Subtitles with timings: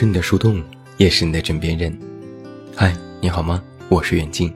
[0.00, 0.62] 是你的树洞，
[0.96, 1.92] 也是你的枕边人。
[2.76, 3.60] 嗨，你好吗？
[3.88, 4.54] 我是远近。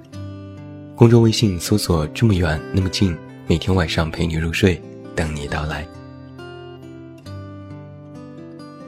[0.94, 3.12] 公众微信搜索“这么远那么近”，
[3.48, 4.80] 每天晚上陪你入睡，
[5.16, 5.84] 等你到来。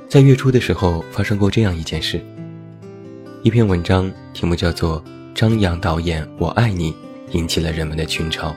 [0.09, 2.25] 在月初的时候，发生过这样一件事。
[3.43, 5.03] 一篇文章题目叫做
[5.35, 6.93] 《张扬导演我爱你》，
[7.33, 8.55] 引起了人们的群嘲。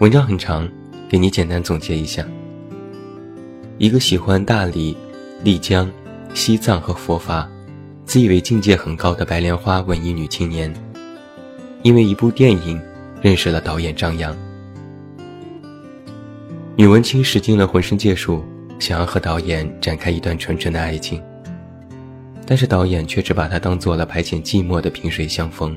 [0.00, 0.68] 文章很长，
[1.08, 2.26] 给你简单总结一下：
[3.78, 4.96] 一个喜欢大理。
[5.42, 5.90] 丽江、
[6.34, 7.48] 西藏和佛法，
[8.04, 10.70] 自以为境界很高的白莲花文艺女青年，
[11.82, 12.78] 因为一部电影
[13.22, 14.36] 认识了导演张扬。
[16.76, 18.44] 女文青使尽了浑身解数，
[18.78, 21.22] 想要和导演展开一段纯纯的爱情，
[22.44, 25.74] 但是导演却只把她当做了排遣寂寞的萍水相逢。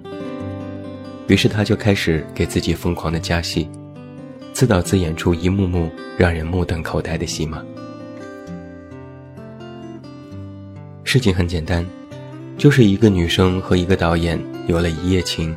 [1.28, 3.70] 于是她就开始给自己疯狂的加戏，
[4.52, 7.64] 自导自演出一幕幕让人目瞪口呆的戏码。
[11.14, 11.86] 事情很简单，
[12.58, 15.56] 就是一个女生和一个导演有了一夜情，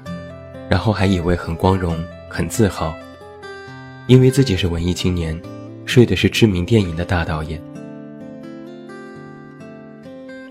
[0.69, 2.95] 然后还以为很光荣、很自豪，
[4.07, 5.41] 因为自己是文艺青年，
[5.87, 7.59] 睡的是知名电影的大导演。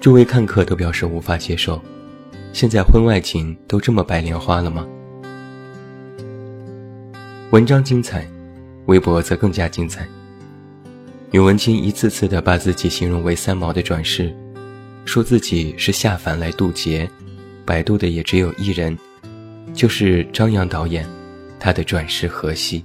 [0.02, 1.80] 诸位看客都表示无法接受，
[2.52, 4.88] 现在婚外情都这么白莲花了吗？
[7.52, 8.28] 文章精彩，
[8.88, 10.08] 微博则更加精彩。
[11.30, 14.36] 女文青一次次的把自己形容为三毛的转世。
[15.06, 17.10] 说自己是下凡来渡劫，
[17.64, 18.98] 摆渡的也只有一人，
[19.74, 21.08] 就是张扬导演，
[21.60, 22.84] 他的转世荷西。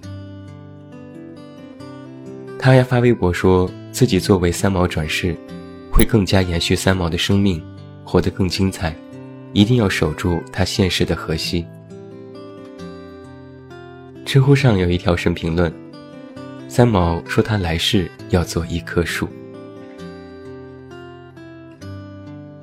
[2.58, 5.34] 他还发微博说自己作为三毛转世，
[5.90, 7.60] 会更加延续三毛的生命，
[8.04, 8.94] 活得更精彩，
[9.54, 11.66] 一定要守住他现实的荷西。
[14.26, 15.72] 知乎上有一条神评论，
[16.68, 19.26] 三毛说他来世要做一棵树。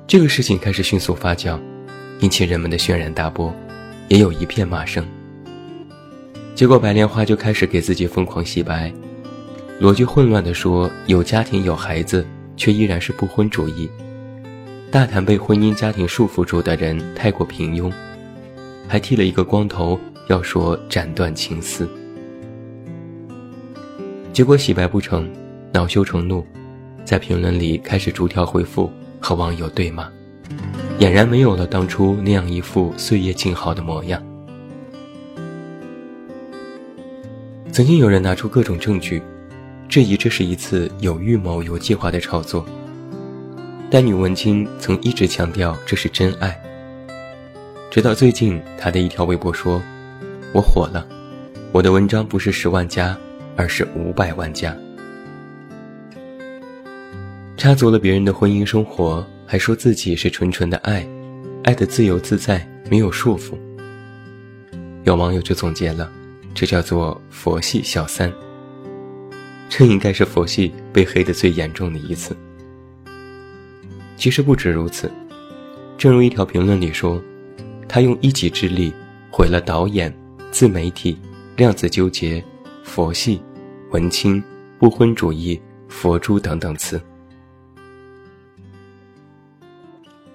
[0.08, 1.60] 这个事情开始迅速发酵，
[2.20, 3.54] 引起人们的轩然大波，
[4.08, 5.06] 也有一片骂声。
[6.54, 8.90] 结果白莲花就开始给自己疯狂洗白，
[9.78, 12.26] 逻辑混乱地说有家庭有孩子，
[12.56, 13.86] 却依然是不婚主义，
[14.90, 17.92] 大谈被婚姻家庭束缚住的人太过平庸，
[18.88, 21.86] 还剃了一个光头，要说斩断情丝。
[24.32, 25.30] 结果洗白不成，
[25.70, 26.42] 恼羞成怒，
[27.04, 28.90] 在评论里开始逐条回复。
[29.20, 30.08] 和网友对骂，
[30.98, 34.22] 俨然没有了当初那样一副岁月静好的模样。
[37.70, 39.22] 曾经有人拿出各种证据，
[39.88, 42.64] 质疑这是一次有预谋、有计划的炒作。
[43.90, 46.60] 但女文青曾一直强调这是真爱。
[47.90, 49.80] 直到最近，她的一条微博说
[50.52, 51.06] ：“我火了，
[51.72, 53.16] 我的文章不是十万加，
[53.56, 54.76] 而是五百万加。”
[57.58, 61.04] 插足了别人的婚姻生活，还说自己是纯纯的爱，
[61.64, 63.58] 爱的自由自在，没有束缚。
[65.02, 66.08] 有网友就总结了，
[66.54, 68.32] 这叫做佛系小三。
[69.68, 72.36] 这应该是佛系被黑的最严重的一次。
[74.16, 75.10] 其实不止如此，
[75.98, 77.20] 正如一条评论里说，
[77.88, 78.92] 他用一己之力
[79.32, 80.16] 毁了导演、
[80.52, 81.18] 自媒体、
[81.56, 82.42] 量子纠结、
[82.84, 83.42] 佛系、
[83.90, 84.40] 文青、
[84.78, 87.00] 不婚主义、佛珠等等词。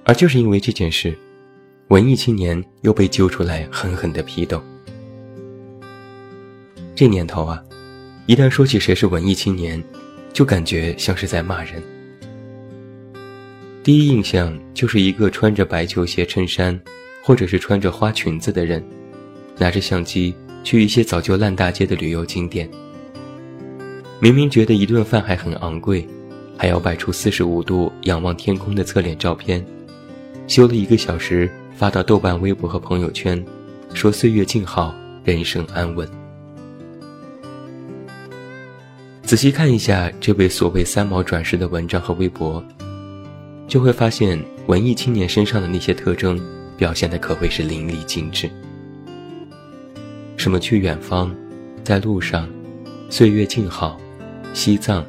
[0.06, 1.18] 而就是因为这件事，
[1.88, 4.62] 文艺青年又被揪出来狠狠的批斗。
[6.94, 7.64] 这年头啊，
[8.26, 9.82] 一旦说起谁是文艺青年，
[10.34, 11.82] 就感觉像是在骂人。
[13.82, 16.80] 第一印象就是一个穿着白球鞋衬衫，
[17.24, 18.84] 或者是穿着花裙子的人，
[19.58, 22.70] 拿着相机去一些早就烂大街的旅游景点。
[24.20, 26.08] 明明觉得一顿饭还很昂贵，
[26.58, 29.66] 还要摆出四十五度仰望天空的侧脸照片。
[30.48, 33.44] 修了一个小时，发到豆瓣、微博和朋友圈，
[33.94, 34.94] 说岁月静好，
[35.24, 36.08] 人生安稳。
[39.24, 42.64] 仔细看一下这位所谓三毛转世的文章和微博，
[43.68, 46.40] 就会发现文艺青年身上的那些特征
[46.78, 48.50] 表现的可谓是淋漓尽致。
[50.36, 51.34] 什么去远方，
[51.84, 52.48] 在路上，
[53.10, 53.98] 岁月静好，
[54.54, 55.04] 西藏，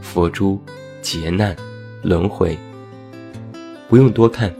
[0.00, 0.58] 佛珠，
[1.02, 1.54] 劫难，
[2.02, 2.58] 轮回，
[3.86, 4.52] 不用多看。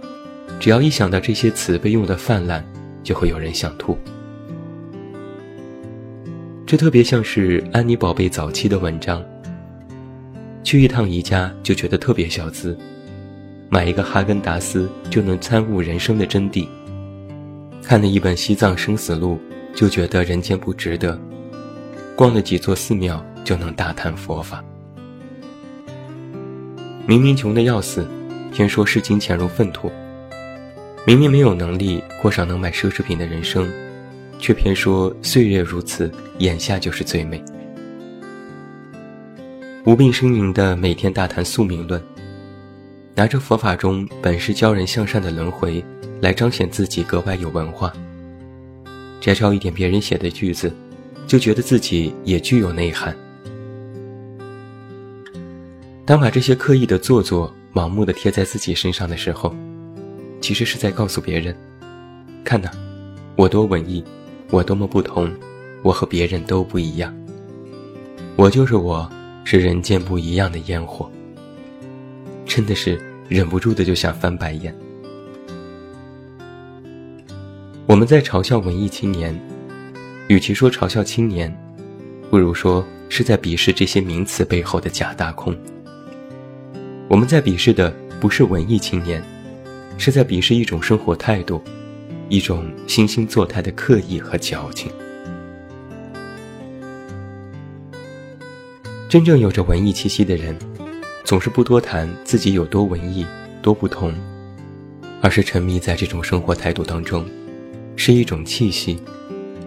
[0.69, 2.63] 只要一想到这些词被用的泛滥，
[3.03, 3.97] 就会有人想吐。
[6.67, 9.25] 这特别像是安妮宝贝早期的文章。
[10.63, 12.77] 去一趟宜家就觉得特别小资，
[13.71, 16.69] 买一个哈根达斯就能参悟人生的真谛，
[17.83, 19.39] 看了一本《西藏生死录》
[19.75, 21.19] 就觉得人间不值得，
[22.15, 24.63] 逛了几座寺庙就能大谈佛法。
[27.07, 28.07] 明明穷得要死，
[28.53, 29.91] 偏说视金钱如粪土；
[31.09, 33.67] 明明没有能力过上能买奢侈品的人生，
[34.39, 37.43] 却偏说岁月如此，眼下就是最美。
[39.87, 41.99] 无病呻吟的每天大谈宿命论，
[43.15, 45.83] 拿着佛法中本是教人向善的轮回，
[46.21, 47.91] 来彰显自己格外有文化。
[49.19, 50.71] 摘抄一点别人写的句子，
[51.27, 53.17] 就觉得自己也具有内涵。
[56.05, 59.57] 当把这些刻意的做作、盲目的贴在自己身上的时候，
[60.41, 61.55] 其实是在告诉别人：
[62.45, 62.71] 看呐，
[63.37, 64.03] 我多文艺，
[64.51, 65.31] 我多么不同，
[65.83, 67.15] 我和别人都不一样。
[68.37, 69.11] 我就是我，
[69.45, 71.11] 是人间不一样的烟火。
[72.47, 72.99] 真的是
[73.29, 74.75] 忍不住的就想翻白眼。
[77.87, 79.39] 我们在嘲笑文艺青年，
[80.29, 81.55] 与其说嘲笑青年，
[82.31, 85.57] 不如说是在鄙视这些名词背后的假大空。
[87.09, 89.23] 我们在鄙视的不是文艺青年，
[89.99, 91.61] 是在鄙视一种生活态度，
[92.29, 94.91] 一种惺惺作态的刻意和矫情。
[99.09, 100.57] 真正有着文艺气息的人，
[101.25, 103.27] 总是不多谈自己有多文艺、
[103.61, 104.15] 多不同，
[105.21, 107.27] 而是沉迷在这种生活态度当中，
[107.97, 108.99] 是一种气息，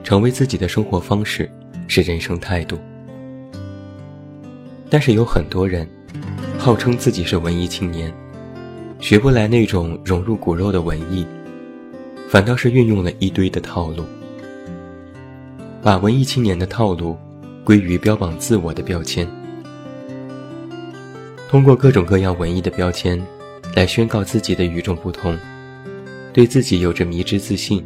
[0.04, 1.51] 成为自己的生活方式，
[1.88, 2.80] 是人生态度。
[4.89, 5.88] 但是有很多人。
[6.60, 8.13] 号称自己是文艺青年，
[9.01, 11.25] 学不来那种融入骨肉的文艺，
[12.30, 14.06] 反倒是运用了一堆的套路，
[15.81, 17.18] 把文艺青年的套路
[17.63, 19.27] 归于标榜自我的标签，
[21.50, 23.19] 通过各种各样文艺的标签
[23.75, 25.36] 来宣告自己的与众不同，
[26.31, 27.83] 对自己有着迷之自信，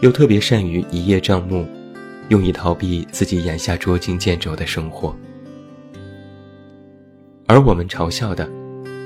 [0.00, 1.64] 又特别善于一叶障目，
[2.28, 5.14] 用以逃避自己眼下捉襟见肘的生活。
[7.46, 8.50] 而我们嘲笑的，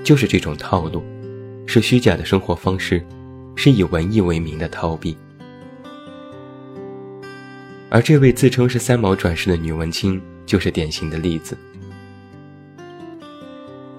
[0.02, 1.02] 就是这种套路，
[1.68, 3.04] 是虚假的生活方式，
[3.54, 5.14] 是以文艺为名的逃避。
[7.90, 11.58] 而这位自称是三毛转世的女文青，就是典型的例子。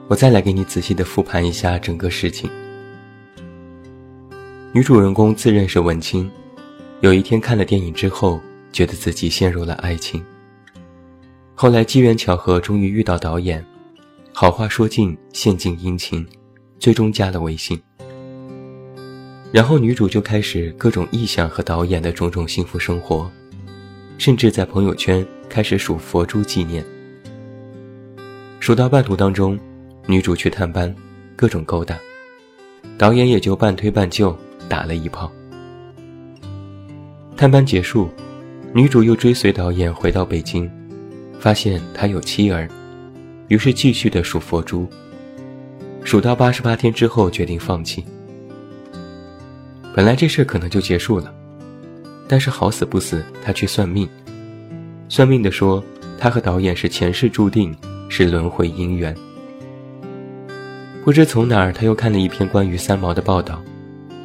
[0.08, 2.50] 我再来给你仔细的复盘一下整个事情。
[4.74, 6.30] 女主人公自认是文青，
[7.02, 10.26] 有一天看了电影之后，觉得自己陷入了爱情。
[11.54, 13.64] 后来机缘巧合，终于遇到导演。
[14.34, 16.26] 好话说尽，献尽殷勤，
[16.80, 17.80] 最终加了微信。
[19.52, 23.30] 然后女主就开始各种臆想和导演的种种幸福生活，
[24.18, 26.86] 甚至在朋友圈开始数佛珠纪念。
[28.60, 29.60] 数到半途当中，
[30.06, 30.94] 女主去探班，
[31.36, 31.98] 各种勾搭，
[32.98, 34.38] 导演也就半推半就
[34.68, 35.32] 打了一炮。
[37.36, 38.10] 探班结束，
[38.74, 40.70] 女主又追随导演回到北京，
[41.40, 42.70] 发现他有妻儿。
[43.48, 44.88] 于是继续的数佛珠，
[46.04, 48.04] 数到八十八天之后，决定放弃。
[49.94, 51.34] 本来这事可能就结束了，
[52.28, 54.10] 但是好死不死，他去算命，
[55.08, 55.84] 算命的说
[56.18, 57.76] 他和导演是前世注定，
[58.10, 59.16] 是轮回姻缘。
[61.04, 63.62] 不知从哪儿，他又看了一篇关于三毛的报道，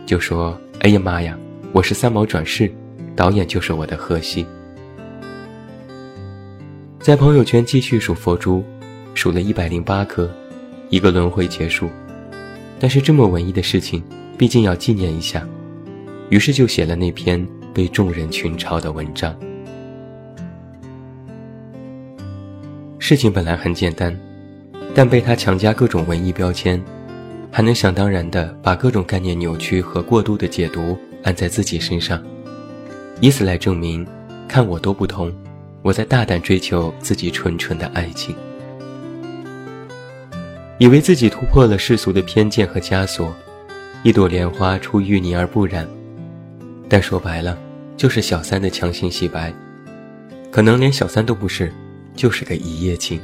[0.07, 1.39] 就说：“哎呀妈呀，
[1.73, 2.73] 我是三毛转世，
[3.15, 4.47] 导演就是我的荷西。”
[7.01, 8.65] 在朋友圈继续数佛珠。
[9.17, 10.29] 数了一百零八颗，
[10.95, 11.91] 一个轮回结束。
[12.79, 14.01] 但是这么文艺的事情，
[14.39, 15.45] 毕竟要纪念一下，
[16.29, 19.35] 于是就写了那篇被众人群嘲的文章。
[23.01, 24.17] 事情本来很简单，
[24.95, 26.81] 但被他强加各种文艺标签，
[27.51, 32.23] 还能想当然的把各种概念扭曲和过度的解读按在自己身上，
[33.21, 34.07] 以此来证明，
[34.47, 35.35] 看我多不同，
[35.83, 38.37] 我在大胆追求自己纯纯的爱情。
[40.79, 43.35] 以为自己突破了世俗的偏见和枷锁，
[44.03, 45.89] 一朵莲花出淤泥而不染，
[46.89, 47.57] 但说白了，
[47.97, 49.55] 就是小三的强行洗白，
[50.51, 51.73] 可能连小三都不是，
[52.15, 53.21] 就是个一夜情。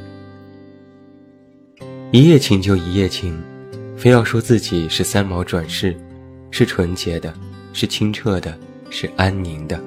[2.11, 3.41] 一夜情就一夜情，
[3.97, 5.95] 非要说自己是三毛转世，
[6.51, 7.33] 是纯洁的，
[7.73, 8.57] 是清澈的，
[8.89, 9.77] 是安宁的，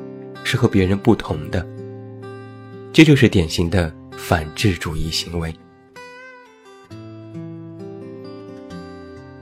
[0.42, 1.66] 是和别人不同的，
[2.92, 5.54] 这就是典型的反智主义行为。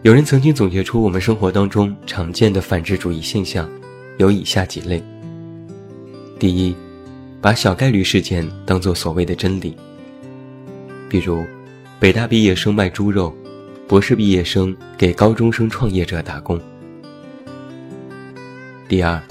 [0.03, 3.71] 有人曾经总结出我们生活当中常见的反智主义现象，
[4.17, 5.01] 有以下几类。
[6.41, 6.75] 第一，
[7.41, 9.77] 把小概率事件当做所谓的真理，
[11.09, 11.45] 比如
[12.01, 13.33] 北大毕业生卖猪肉，
[13.87, 16.61] 博士毕业生给高中生创业者打工。
[18.89, 19.23] 第二，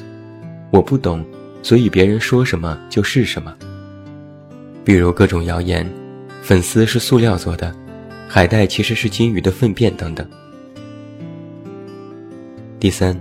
[0.71, 1.25] 我不懂，
[1.61, 3.53] 所以别人说什么就是什么，
[4.85, 5.85] 比如各种谣言，
[6.41, 7.75] 粉丝是塑料做的，
[8.29, 10.25] 海带其实是金鱼的粪便等等。
[12.81, 13.15] 第三，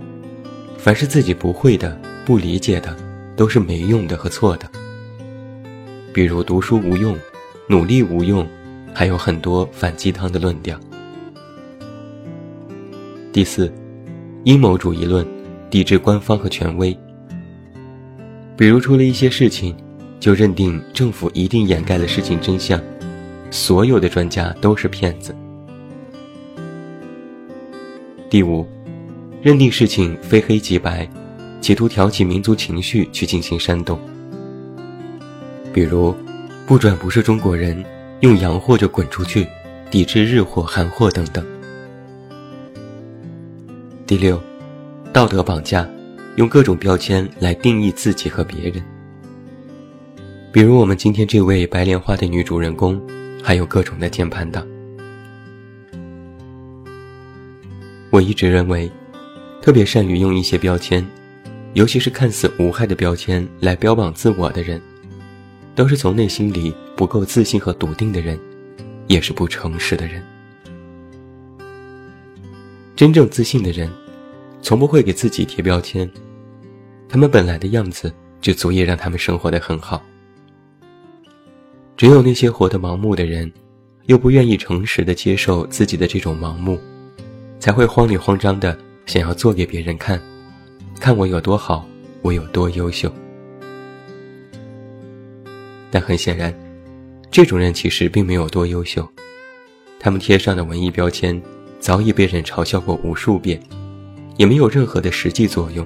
[0.78, 2.96] 凡是自己不会的、不理解的，
[3.36, 4.66] 都是没用的和错的。
[6.14, 7.14] 比如读书无用，
[7.68, 8.48] 努力无用，
[8.94, 10.80] 还有很多反鸡汤的论调。
[13.34, 13.70] 第四，
[14.44, 15.26] 阴谋主义论，
[15.68, 16.96] 抵制官方和权威。
[18.56, 19.76] 比如出了一些事情，
[20.18, 22.80] 就认定政府一定掩盖了事情真相，
[23.50, 25.36] 所有的专家都是骗子。
[28.30, 28.66] 第五，
[29.42, 31.08] 认定事情非黑即白，
[31.62, 33.98] 企图挑起民族情绪去进行煽动。
[35.72, 36.14] 比如，
[36.66, 37.82] 不转不是中国人，
[38.20, 39.46] 用洋货就滚出去，
[39.90, 41.42] 抵制日货、韩货等等。
[44.06, 44.38] 第六，
[45.10, 45.88] 道德绑架，
[46.36, 48.82] 用各种标签来定义自己和别人。
[50.52, 53.00] 比如我们今天这位白莲花的女主人公，
[53.42, 54.66] 还有各种的键盘党。
[58.10, 58.90] 我一直认为，
[59.62, 61.06] 特别善于用一些标签，
[61.74, 64.80] 尤其是看似无害的标签来标榜自我的人。
[65.72, 68.38] 都是从内心里不够自信和笃定的人，
[69.06, 70.22] 也是不诚实的人。
[72.94, 73.88] 真正自信的人，
[74.60, 76.10] 从不会给自己贴标签，
[77.08, 78.12] 他们本来的样子
[78.42, 80.02] 就足以让他们生活的很好。
[81.96, 83.50] 只有那些活得盲目的人，
[84.06, 86.78] 又不愿意诚实的接受自己的这种盲目，
[87.58, 88.76] 才会慌里慌张的
[89.10, 90.22] 想要做给别人看，
[91.00, 91.84] 看我有多好，
[92.22, 93.12] 我有多优秀。
[95.90, 96.54] 但很显然，
[97.28, 99.04] 这种人其实并没有多优秀，
[99.98, 101.42] 他们贴上的文艺标签
[101.80, 103.60] 早已被人嘲笑过无数遍，
[104.36, 105.84] 也没有任何的实际作用。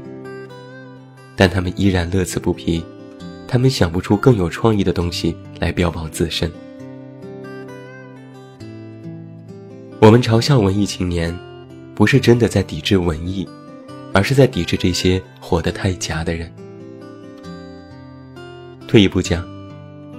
[1.35, 2.85] 但他们依然乐此不疲，
[3.49, 6.53] 他们想不出更有创意的东西来标榜自身。
[9.99, 11.35] 我们嘲笑文艺青年，
[11.95, 13.49] 不是真的在抵制文艺，
[14.13, 16.53] 而是在抵制这些活得太假的人。
[18.87, 19.45] 退一步讲。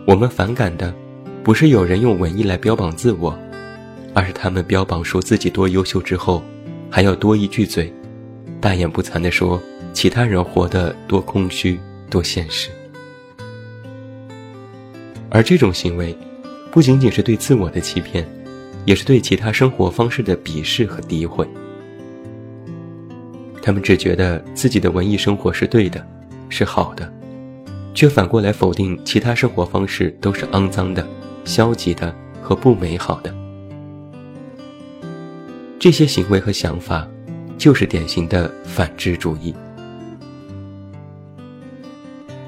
[0.08, 0.94] 我们反感的，
[1.44, 3.36] 不是有人用文艺来标榜自我，
[4.14, 6.44] 而是他们标榜说自己多优秀之后，
[6.92, 7.92] 还要多一句嘴，
[8.62, 9.60] 大言不惭地说
[9.94, 12.70] 其他人活得多空虚、多现实。
[15.32, 16.16] 而这种行为，
[16.72, 18.24] 不仅仅是对自我的欺骗，
[18.86, 21.50] 也是对其他生活方式的鄙视和诋毁。
[23.66, 26.06] 他们只觉得自己的文艺生活是对的，
[26.50, 27.12] 是好的。
[27.96, 31.04] 却反过来否定其他生活方式都是肮脏的、
[31.46, 33.34] 消极的和不美好的。
[35.80, 37.08] 这些行为和想法，
[37.58, 39.52] 就是典型的反智主义。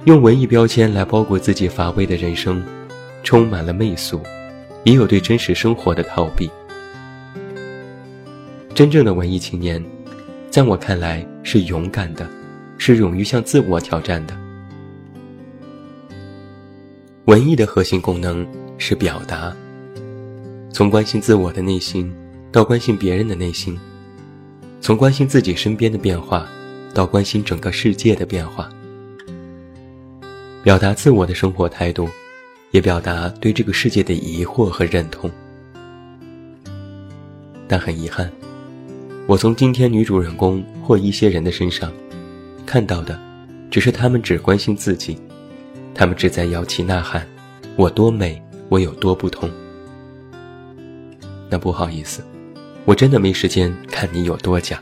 [0.05, 2.63] 用文艺标签来包裹自己乏味的人生，
[3.23, 4.21] 充满了媚俗，
[4.83, 6.47] 也有对真实生活的逃避。
[8.75, 9.83] 真正的文艺青年，
[10.57, 12.27] 在我看来是勇敢的，
[12.79, 14.35] 是勇于向自我挑战的。
[17.25, 18.43] 文艺的核心功能
[18.79, 19.55] 是表达，
[20.73, 22.11] 从关心自我的内心
[22.51, 23.79] 到关心别人的内心，
[24.81, 26.49] 从关心自己身边的变化
[26.91, 28.67] 到关心整个世界的变化，
[30.63, 32.09] 表达自我的生活态度，
[32.71, 35.29] 也表达对这个世界的疑惑和认同。
[37.67, 38.31] 但很遗憾，
[39.27, 41.91] 我从今天女主人公或一些人的身上
[42.65, 43.19] 看到的，
[43.69, 45.19] 只是他们只关心自己。
[45.93, 47.27] 他们只在摇旗呐喊
[47.75, 49.49] ：“我多美，我有多不同。”
[51.51, 52.23] 那不好意思，
[52.85, 54.79] 我真的没时间看你有多假。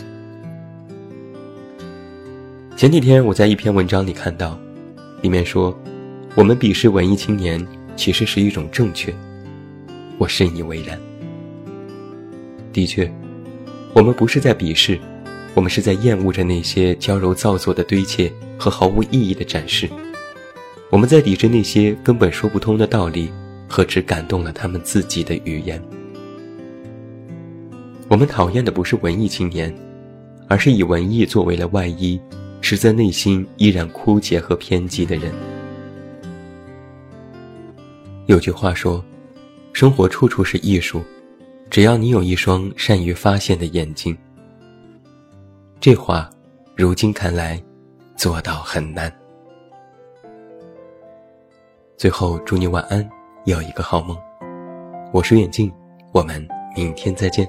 [2.78, 4.60] 前几天我在一篇文章里看到，
[5.24, 5.76] 里面说，
[6.36, 9.12] 我们鄙视文艺青年其实是一种正确，
[10.20, 11.00] 我深以为然。
[12.72, 13.12] 的确，
[13.96, 15.00] 我们不是在鄙视，
[15.54, 19.90] 我们是在厌恶着那些娇柔造作的堆砌和毫无意义的展示。
[20.90, 23.32] 我们在抵制那些根本说不通的道理
[23.70, 25.82] 和只感动了他们自己的语言。
[28.10, 29.74] 我们讨厌的不是文艺青年，
[30.50, 32.20] 而是以文艺作为了外衣，
[32.60, 35.32] 实则内心依然枯竭和偏激的人。
[38.26, 39.02] 有句话说
[39.72, 41.02] ：“生活处处是艺术，
[41.70, 44.18] 只要你有一双善于发现的眼睛。”
[45.80, 46.30] 这话，
[46.76, 47.62] 如今看来，
[48.16, 49.12] 做到很难。
[51.98, 53.08] 最后，祝你晚安，
[53.46, 54.18] 有一个好梦。
[55.12, 55.72] 我是远镜，
[56.12, 56.46] 我们
[56.76, 57.48] 明天再见。